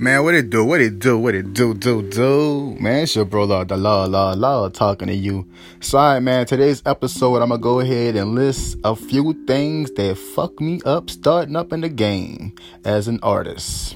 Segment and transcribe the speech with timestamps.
[0.00, 0.64] Man, what it do?
[0.64, 1.18] What it do?
[1.18, 1.74] What it do?
[1.74, 2.74] Do do?
[2.80, 5.46] Man, it's your bro, Lord, the law, law, law, talking to you.
[5.80, 6.46] Sorry, man.
[6.46, 11.10] Today's episode, I'm gonna go ahead and list a few things that fuck me up
[11.10, 13.94] starting up in the game as an artist.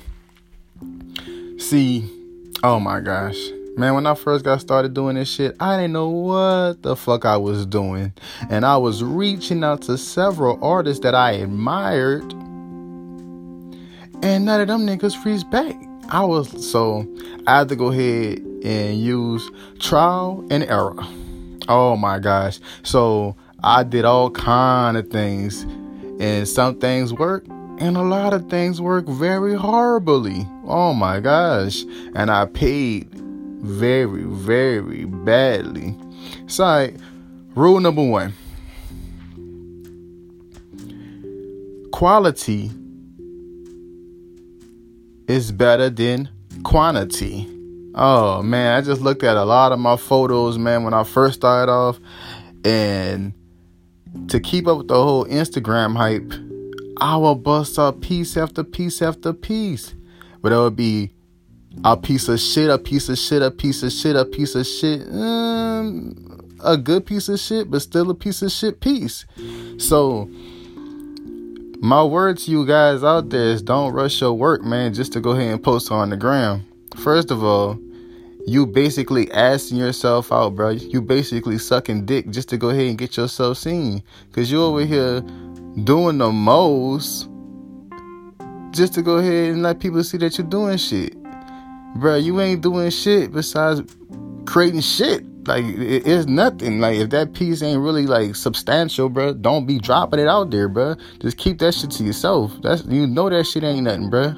[1.56, 2.06] See,
[2.62, 3.38] oh my gosh,
[3.78, 3.94] man.
[3.94, 7.38] When I first got started doing this shit, I didn't know what the fuck I
[7.38, 8.12] was doing,
[8.50, 12.30] and I was reaching out to several artists that I admired,
[14.22, 15.74] and none of them niggas freeze back.
[16.08, 17.06] I was so
[17.46, 20.96] I had to go ahead and use trial and error.
[21.68, 22.60] Oh my gosh.
[22.82, 25.62] So I did all kind of things
[26.20, 27.46] and some things work
[27.78, 30.46] and a lot of things work very horribly.
[30.66, 31.84] Oh my gosh.
[32.14, 35.96] And I paid very, very badly.
[36.46, 36.90] So
[37.54, 38.34] rule number one.
[41.92, 42.70] Quality
[45.28, 46.28] is better than
[46.64, 47.48] quantity.
[47.94, 51.36] Oh man, I just looked at a lot of my photos, man, when I first
[51.36, 52.00] started off.
[52.64, 53.32] And
[54.28, 56.32] to keep up with the whole Instagram hype,
[57.00, 59.94] I will bust up piece after piece after piece.
[60.42, 61.12] But it would be
[61.84, 64.66] a piece of shit, a piece of shit, a piece of shit, a piece of
[64.66, 65.08] shit.
[65.08, 69.26] Um, a good piece of shit, but still a piece of shit piece.
[69.78, 70.28] So
[71.84, 75.20] my word to you guys out there is don't rush your work, man, just to
[75.20, 76.64] go ahead and post on the gram.
[76.96, 77.78] First of all,
[78.46, 80.70] you basically asking yourself out, bro.
[80.70, 84.02] You basically sucking dick just to go ahead and get yourself seen.
[84.32, 85.20] Cause you over here
[85.84, 87.28] doing the most
[88.70, 91.14] just to go ahead and let people see that you're doing shit.
[91.96, 93.82] Bro, you ain't doing shit besides
[94.46, 95.22] creating shit.
[95.46, 96.80] Like it's nothing.
[96.80, 100.68] Like if that piece ain't really like substantial, bro, don't be dropping it out there,
[100.68, 100.96] bro.
[101.20, 102.52] Just keep that shit to yourself.
[102.62, 104.34] That's you know that shit ain't nothing, bro.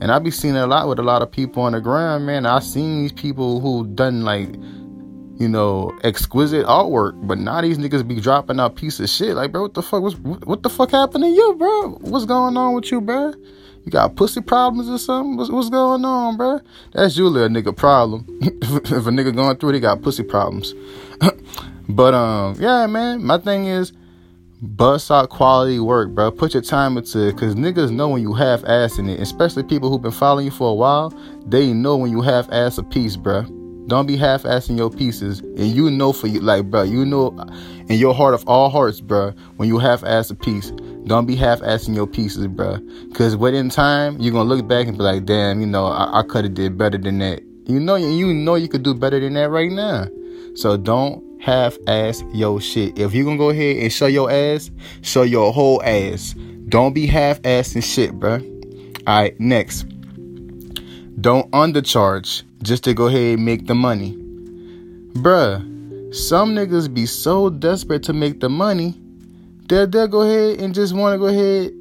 [0.00, 2.44] And I be seeing a lot with a lot of people on the ground, man.
[2.44, 4.48] I seen these people who done like,
[5.38, 9.36] you know, exquisite artwork, but now these niggas be dropping out piece of shit.
[9.36, 11.90] Like, bro, what the fuck was what the fuck happened to you, bro?
[12.00, 13.32] What's going on with you, bro?
[13.84, 15.36] You got pussy problems or something?
[15.36, 16.60] What's, what's going on, bro?
[16.92, 18.26] That's usually a nigga problem.
[18.40, 20.74] if a nigga going through it, he got pussy problems.
[21.88, 23.24] but um, yeah, man.
[23.24, 23.92] My thing is,
[24.60, 26.30] bust out quality work, bro.
[26.30, 29.18] Put your time into it, cause niggas know when you half ass in it.
[29.20, 31.10] Especially people who've been following you for a while,
[31.46, 33.44] they know when you half ass a piece, bro.
[33.88, 37.36] Don't be half assing your pieces, and you know for you, like, bro, you know
[37.88, 40.70] in your heart of all hearts, bro, when you half ass a piece.
[41.06, 42.78] Don't be half-assing your pieces, bro.
[43.14, 46.22] Cause within time, you're gonna look back and be like, damn, you know, I, I
[46.22, 47.42] could have did better than that.
[47.66, 50.06] You know, you know you could do better than that right now.
[50.54, 52.98] So don't half-ass your shit.
[52.98, 54.70] If you gonna go ahead and show your ass,
[55.00, 56.34] show your whole ass.
[56.68, 58.34] Don't be half-assing shit, bro.
[59.06, 59.82] All right, next.
[61.20, 64.16] Don't undercharge just to go ahead and make the money.
[65.14, 69.01] Bruh, some niggas be so desperate to make the money
[69.66, 71.72] they'll, they'll go ahead and just want to go ahead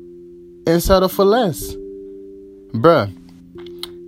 [0.68, 1.74] and settle for less.
[2.74, 3.14] Bruh,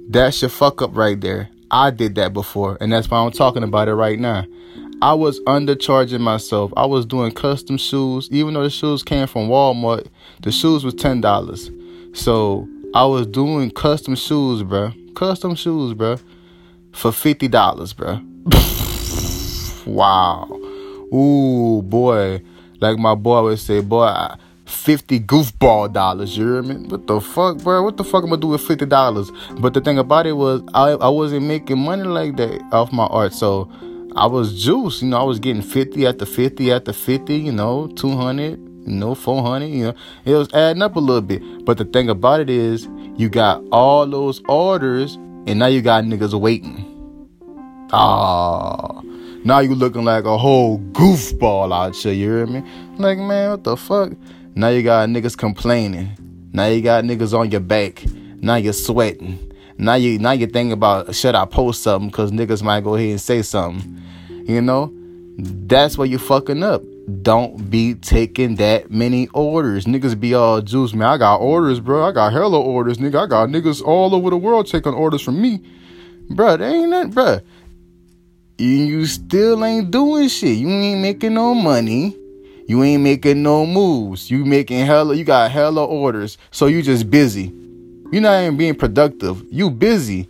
[0.10, 1.50] that's your fuck up right there.
[1.72, 4.46] I did that before, and that's why I'm talking about it right now.
[5.02, 6.72] I was undercharging myself.
[6.78, 10.08] I was doing custom shoes, even though the shoes came from Walmart.
[10.44, 11.72] The shoes was ten dollars,
[12.14, 14.94] so I was doing custom shoes, bruh.
[15.16, 16.22] Custom shoes, bruh,
[16.94, 18.24] for fifty dollars, bruh.
[19.86, 20.48] wow.
[21.14, 22.42] Ooh, boy.
[22.84, 24.14] Like my boy would say, boy,
[24.66, 26.86] 50 goofball dollars, you hear me?
[26.90, 27.82] What the fuck, bro?
[27.82, 29.62] What the fuck am I do with $50?
[29.62, 33.06] But the thing about it was, I, I wasn't making money like that off my
[33.06, 33.32] art.
[33.32, 33.72] So
[34.18, 37.88] I was juice, you know, I was getting 50 after 50 after 50, you know,
[37.96, 39.94] 200, you know, 400, you know,
[40.26, 41.64] it was adding up a little bit.
[41.64, 45.16] But the thing about it is, you got all those orders,
[45.48, 46.84] and now you got niggas waiting.
[47.94, 49.02] Ah.
[49.46, 52.64] Now you looking like a whole goofball out here, you hear me?
[52.96, 54.14] Like, man, what the fuck?
[54.56, 56.18] Now you got niggas complaining.
[56.54, 58.06] Now you got niggas on your back.
[58.38, 59.52] Now you're sweating.
[59.78, 63.10] Now you now you thinking about should I post something because niggas might go ahead
[63.10, 64.02] and say something.
[64.48, 64.94] You know?
[65.38, 66.82] That's where you fucking up.
[67.22, 69.84] Don't be taking that many orders.
[69.84, 71.10] Niggas be all juice, man.
[71.10, 72.06] I got orders, bro.
[72.06, 73.26] I got hella orders, nigga.
[73.26, 75.62] I got niggas all over the world taking orders from me.
[76.30, 77.44] Bruh, ain't that, bruh
[78.58, 80.58] you still ain't doing shit.
[80.58, 82.18] You ain't making no money.
[82.68, 84.32] You ain't making no moves.
[84.32, 86.38] You making hella, you got hella orders.
[86.52, 87.54] So you just busy.
[88.12, 89.44] You're not even being productive.
[89.50, 90.30] You busy.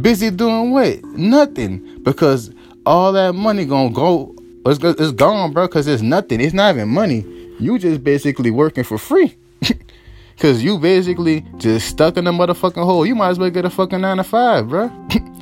[0.00, 1.04] Busy doing what?
[1.04, 2.02] Nothing.
[2.02, 2.50] Because
[2.86, 4.34] all that money gonna go,
[4.64, 6.40] it's, it's gone, bro, because it's nothing.
[6.40, 7.24] It's not even money.
[7.60, 9.36] You just basically working for free.
[10.38, 13.04] Cause you basically just stuck in the motherfucking hole.
[13.04, 14.88] You might as well get a fucking nine to five, bro.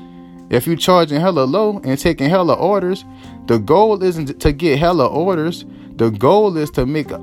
[0.49, 3.05] if you're charging hella low and taking hella orders,
[3.47, 5.65] the goal isn't to get hella orders.
[5.97, 7.19] The goal is to make a,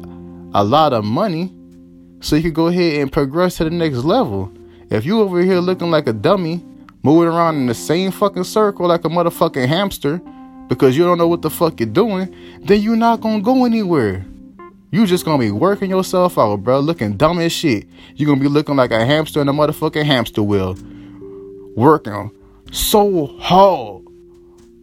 [0.63, 1.53] lot of money
[2.19, 4.51] so you can go ahead and progress to the next level.
[4.89, 6.65] If you over here looking like a dummy,
[7.01, 10.21] moving around in the same fucking circle like a motherfucking hamster
[10.67, 14.25] because you don't know what the fuck you're doing, then you're not gonna go anywhere.
[14.91, 17.87] You just gonna be working yourself out, bro, looking dumb as shit.
[18.15, 20.77] You're gonna be looking like a hamster in a motherfucking hamster wheel.
[21.75, 22.31] Working
[22.73, 24.03] so hard,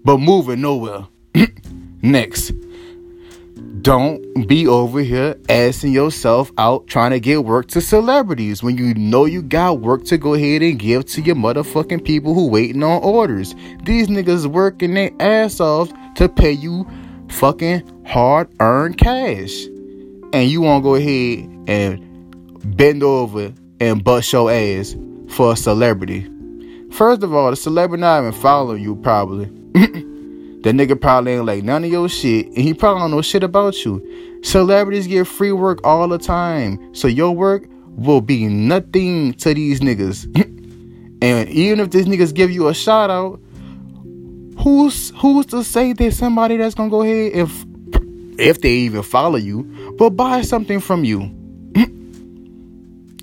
[0.05, 1.07] but moving nowhere.
[2.03, 2.53] Next.
[3.83, 8.93] Don't be over here asking yourself out trying to get work to celebrities when you
[8.95, 12.83] know you got work to go ahead and give to your motherfucking people who waiting
[12.83, 13.55] on orders.
[13.85, 16.87] These niggas working their ass off to pay you
[17.31, 19.65] fucking hard earned cash.
[20.33, 24.95] And you wanna go ahead and bend over and bust your ass
[25.29, 26.29] for a celebrity.
[26.91, 29.51] First of all, the celebrity not even following you probably.
[30.63, 33.43] That nigga probably ain't like none of your shit, and he probably don't know shit
[33.43, 34.41] about you.
[34.43, 37.67] Celebrities get free work all the time, so your work
[37.97, 40.27] will be nothing to these niggas.
[41.23, 43.41] and even if these niggas give you a shout out,
[44.63, 47.65] who's who's to say there's somebody that's gonna go ahead if
[48.39, 49.63] if they even follow you,
[49.99, 51.40] but buy something from you?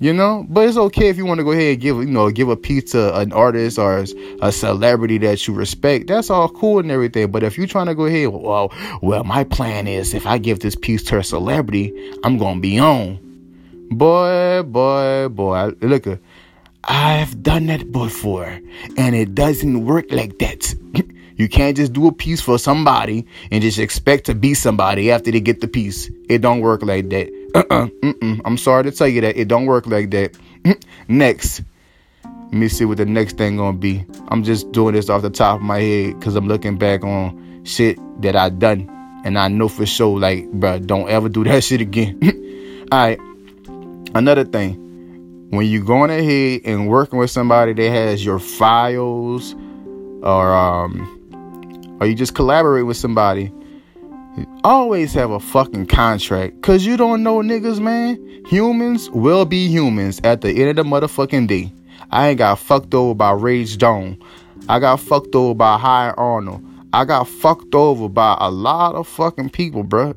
[0.00, 2.30] You know, but it's okay if you want to go ahead and give you know
[2.30, 4.04] give a piece to an artist or
[4.40, 6.06] a celebrity that you respect.
[6.06, 7.32] That's all cool and everything.
[7.32, 8.72] But if you're trying to go ahead, well,
[9.02, 11.92] well, my plan is if I give this piece to a celebrity,
[12.22, 13.18] I'm gonna be on.
[13.90, 16.16] Boy, boy, boy, look, uh,
[16.84, 18.60] I've done that before,
[18.96, 20.74] and it doesn't work like that.
[21.36, 25.32] you can't just do a piece for somebody and just expect to be somebody after
[25.32, 26.08] they get the piece.
[26.28, 27.37] It don't work like that.
[27.54, 27.86] Uh-uh.
[28.02, 28.40] Mm-mm.
[28.44, 30.36] I'm sorry to tell you that it don't work like that.
[31.08, 31.62] next.
[32.24, 34.06] Let me see what the next thing gonna be.
[34.28, 37.62] I'm just doing this off the top of my head because I'm looking back on
[37.64, 38.88] shit that I done.
[39.24, 42.18] And I know for sure, like, bro, don't ever do that shit again.
[42.92, 43.20] Alright.
[44.14, 44.84] Another thing.
[45.50, 49.54] When you going ahead and working with somebody that has your files
[50.22, 53.52] or um or you just collaborate with somebody
[54.64, 56.60] Always have a fucking contract.
[56.62, 58.16] Cause you don't know niggas, man.
[58.46, 61.72] Humans will be humans at the end of the motherfucking day.
[62.10, 64.18] I ain't got fucked over by Rage Dawn.
[64.68, 66.64] I got fucked over by High Arnold.
[66.92, 70.14] I got fucked over by a lot of fucking people, bruh.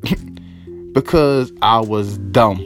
[0.93, 2.59] because I was dumb.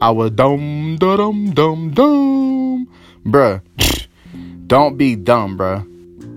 [0.00, 2.88] I was dumb, dumb, dumb, dumb.
[3.24, 3.60] Bruh.
[4.66, 5.90] Don't be dumb, bruh.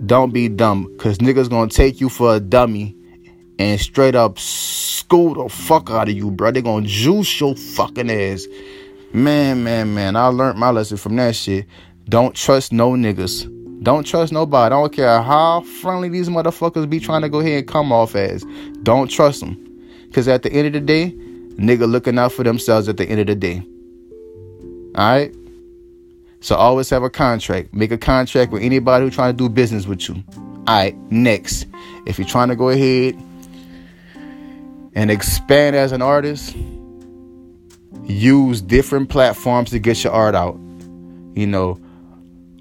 [0.08, 0.96] Don't be dumb.
[0.98, 2.97] Cause niggas gonna take you for a dummy
[3.60, 5.96] and straight up school the fuck mm.
[5.96, 6.52] out of you, bro.
[6.52, 8.48] They gonna juice your fucking ass.
[9.14, 10.16] Man, man, man.
[10.16, 11.66] I learned my lesson from that shit.
[12.10, 13.54] Don't trust no niggas.
[13.84, 14.74] Don't trust nobody.
[14.74, 18.16] I don't care how friendly these motherfuckers be trying to go ahead and come off
[18.16, 18.44] as.
[18.84, 19.56] Don't trust them.
[20.08, 21.12] Because at the end of the day,
[21.58, 23.62] nigga looking out for themselves at the end of the day.
[24.98, 25.36] Alright?
[26.40, 27.74] So always have a contract.
[27.74, 30.24] Make a contract with anybody who trying to do business with you.
[30.68, 31.66] Alright, next.
[32.06, 33.16] If you're trying to go ahead
[34.98, 36.56] and expand as an artist,
[38.06, 40.56] use different platforms to get your art out.
[41.36, 41.74] You know,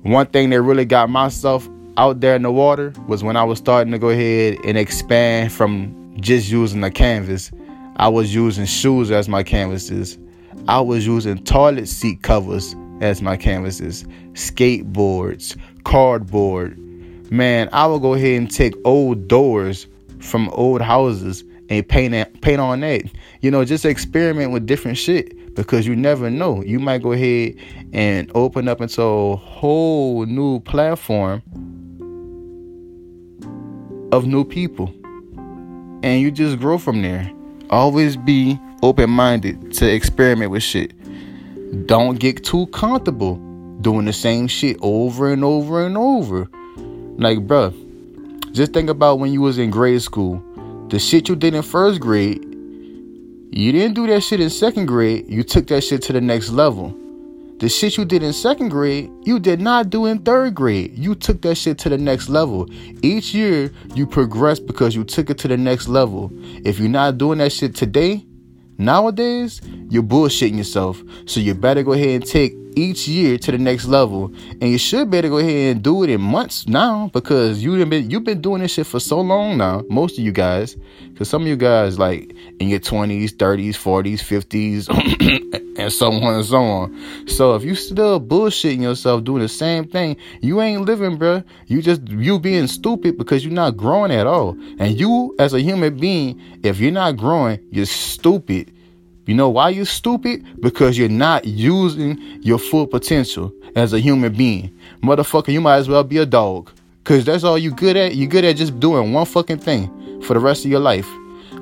[0.02, 1.66] one thing that really got myself
[1.96, 5.50] out there in the water was when I was starting to go ahead and expand
[5.50, 7.50] from just using a canvas.
[7.96, 10.18] I was using shoes as my canvases.
[10.68, 16.78] I was using toilet seat covers as my canvases, skateboards, cardboard.
[17.30, 19.86] Man, I would go ahead and take old doors
[20.20, 23.02] from old houses and paint paint on that.
[23.40, 26.62] You know, just experiment with different shit because you never know.
[26.62, 27.56] You might go ahead
[27.92, 31.42] and open up into a whole new platform
[34.12, 34.92] of new people.
[36.02, 37.30] And you just grow from there.
[37.70, 40.92] Always be open minded to experiment with shit.
[41.86, 43.36] Don't get too comfortable
[43.80, 46.48] doing the same shit over and over and over.
[47.18, 47.72] Like, bruh,
[48.52, 50.42] just think about when you was in grade school
[50.88, 52.44] the shit you did in first grade,
[53.50, 55.24] you didn't do that shit in second grade.
[55.28, 56.96] You took that shit to the next level.
[57.58, 60.96] The shit you did in second grade, you did not do in third grade.
[60.96, 62.68] You took that shit to the next level.
[63.02, 66.30] Each year, you progress because you took it to the next level.
[66.64, 68.26] If you're not doing that shit today,
[68.76, 71.02] nowadays, you're bullshitting yourself.
[71.24, 74.32] So you better go ahead and take each year to the next level.
[74.60, 78.10] And you should better go ahead and do it in months now because you've been
[78.10, 79.82] you've been doing this shit for so long now.
[79.88, 80.76] Most of you guys,
[81.08, 84.88] because some of you guys like in your twenties, thirties, forties, fifties,
[85.78, 87.28] and so on and so on.
[87.28, 91.42] So if you still bullshitting yourself doing the same thing, you ain't living, bro.
[91.66, 94.56] You just you being stupid because you're not growing at all.
[94.78, 98.72] And you as a human being, if you're not growing, you're stupid.
[99.26, 100.60] You know why you're stupid?
[100.60, 104.70] Because you're not using your full potential as a human being.
[105.02, 106.70] Motherfucker, you might as well be a dog.
[107.02, 108.16] Cause that's all you good at.
[108.16, 111.08] You're good at just doing one fucking thing for the rest of your life.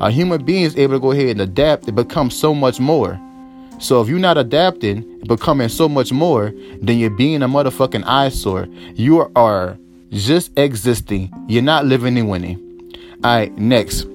[0.00, 3.20] A human being is able to go ahead and adapt and become so much more.
[3.78, 8.66] So if you're not adapting, becoming so much more, then you're being a motherfucking eyesore.
[8.94, 9.78] You are
[10.10, 11.32] just existing.
[11.48, 12.60] You're not living and winning.
[13.24, 14.06] Alright, next.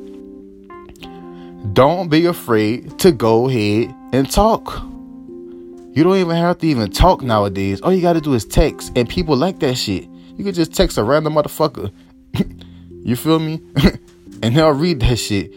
[1.73, 4.81] Don't be afraid to go ahead and talk.
[5.93, 7.81] You don't even have to even talk nowadays.
[7.81, 10.07] All you gotta do is text, and people like that shit.
[10.37, 11.91] You can just text a random motherfucker.
[13.03, 13.61] you feel me?
[14.41, 15.53] and they'll read that shit.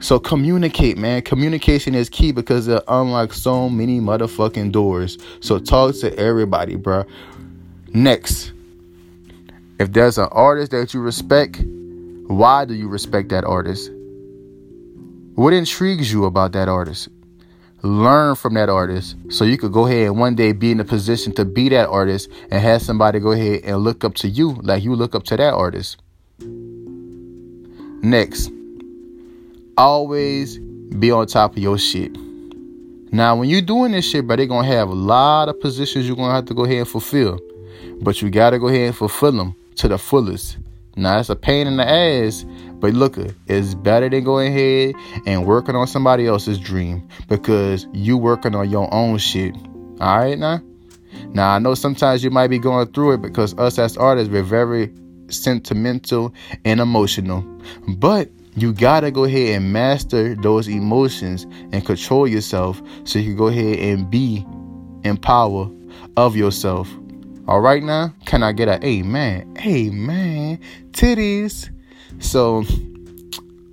[0.00, 1.22] So communicate, man.
[1.22, 5.18] Communication is key because it unlocks so many motherfucking doors.
[5.40, 7.04] So talk to everybody, bro.
[7.94, 8.52] Next,
[9.80, 11.62] if there's an artist that you respect,
[12.26, 13.90] why do you respect that artist?
[15.38, 17.10] What intrigues you about that artist?
[17.82, 20.84] Learn from that artist so you could go ahead and one day be in a
[20.84, 24.54] position to be that artist and have somebody go ahead and look up to you
[24.64, 25.96] like you look up to that artist.
[28.02, 28.50] Next,
[29.76, 32.16] always be on top of your shit.
[33.12, 36.16] Now, when you're doing this shit, bro, they're gonna have a lot of positions you're
[36.16, 37.38] gonna have to go ahead and fulfill.
[38.00, 40.58] But you gotta go ahead and fulfill them to the fullest.
[40.96, 42.44] Now, it's a pain in the ass,
[42.80, 43.16] but look,
[43.46, 44.94] it's better than going ahead
[45.26, 49.54] and working on somebody else's dream because you working on your own shit.
[50.00, 50.62] All right, now.
[51.30, 54.42] Now I know sometimes you might be going through it because us as artists we're
[54.42, 54.92] very
[55.28, 56.32] sentimental
[56.64, 57.42] and emotional,
[57.96, 63.36] but you gotta go ahead and master those emotions and control yourself so you can
[63.36, 64.44] go ahead and be
[65.04, 65.70] in power
[66.16, 66.88] of yourself.
[67.46, 69.56] All right, now, can I get a amen?
[69.64, 70.60] Amen.
[70.92, 71.70] Titties.
[72.20, 72.64] So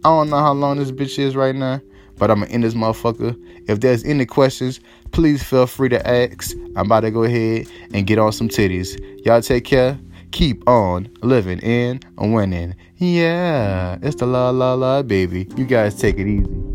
[0.04, 1.82] I don't know how long this bitch is right now,
[2.18, 3.36] but I'm gonna end this motherfucker.
[3.68, 4.80] If there's any questions,
[5.12, 6.56] please feel free to ask.
[6.76, 9.00] I'm about to go ahead and get on some titties.
[9.26, 10.00] Y'all take care.
[10.32, 12.76] Keep on living in and winning.
[12.98, 15.48] Yeah, it's the la la la baby.
[15.56, 16.75] You guys take it easy.